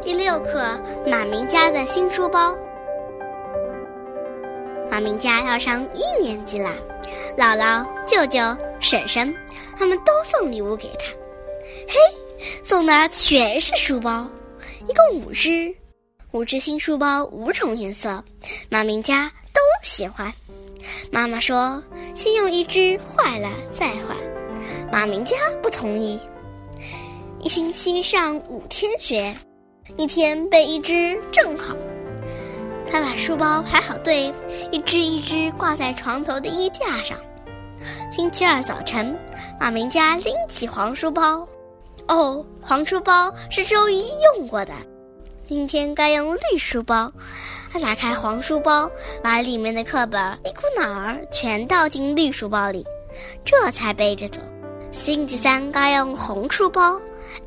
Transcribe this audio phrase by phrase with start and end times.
[0.00, 2.56] 第六课：马明家的新书包。
[4.90, 6.70] 马明家要上一年级了，
[7.36, 8.40] 姥姥、舅舅、
[8.80, 9.34] 婶婶
[9.76, 11.04] 他们都送礼物给他。
[11.88, 11.96] 嘿，
[12.62, 14.26] 送的全是书包，
[14.88, 15.74] 一共五只，
[16.30, 18.22] 五只新书包，五种颜色，
[18.68, 20.32] 马明家都喜欢。
[21.10, 21.82] 妈妈说
[22.14, 24.16] ：“先用一只坏了再换。”
[24.92, 26.18] 马明家不同意。
[27.40, 29.34] 一星期上五天学，
[29.96, 31.74] 一天背一只正好。
[32.90, 34.32] 他把书包排好队，
[34.70, 37.18] 一只一只挂在床头的衣架上。
[38.12, 39.16] 星期二早晨，
[39.58, 41.46] 马明家拎起黄书包。
[42.06, 44.72] 哦，黄书包是周一用过的，
[45.46, 47.12] 今天该用绿书包。
[47.70, 48.90] 他打开黄书包，
[49.22, 52.84] 把里面的课本一股脑儿全倒进绿书包里，
[53.44, 54.40] 这才背着走。
[54.90, 56.98] 星期三该用红书包。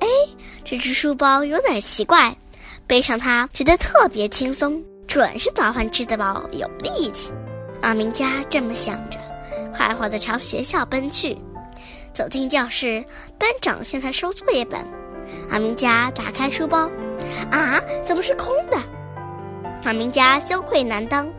[0.00, 0.06] 哎，
[0.64, 2.34] 这只书包有点奇怪，
[2.86, 7.32] 背上它觉得特别轻松，准是早饭吃得饱，有力气。
[7.80, 9.18] 马明家这么想着，
[9.76, 11.36] 快活地朝学校奔去。
[12.12, 13.04] 走进教室，
[13.38, 14.84] 班长向他收作业本。
[15.48, 16.90] 马明家打开书包，
[17.50, 18.82] 啊，怎么是空的？
[19.84, 21.30] 马明家羞愧难当，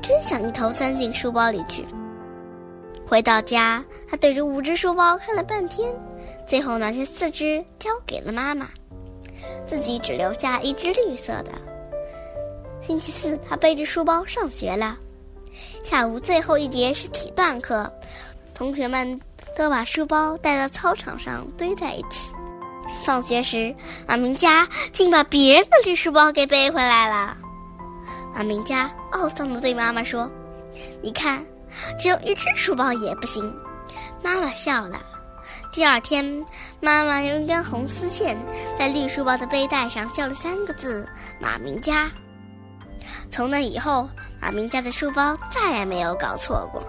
[0.00, 1.84] 真想一头钻进书包里去。
[3.06, 5.92] 回到家，他对着五只书包看了半天，
[6.46, 8.68] 最后拿下四只交给了妈妈，
[9.66, 11.52] 自己只留下一只绿色的。
[12.80, 14.98] 星期四，他背着书包上学了。
[15.82, 17.92] 下午最后一节是体锻课，
[18.54, 19.20] 同学们。
[19.54, 22.32] 都把书包带到操场上堆在一起。
[23.04, 23.74] 放学时，
[24.08, 27.36] 马明佳竟把别人的绿书包给背回来了。
[28.34, 30.30] 马明佳懊丧地对妈妈说
[31.04, 31.44] ：“你看，
[32.00, 33.54] 只有一只书包也不行。”
[34.24, 34.98] 妈妈笑了。
[35.72, 36.44] 第二天，
[36.80, 38.36] 妈妈用一根红丝线
[38.78, 41.08] 在绿书包的背带上绣了三个字
[41.40, 42.10] ：“马明家。”
[43.32, 44.06] 从那以后，
[44.38, 46.82] 马明家的书包再也没有搞错过。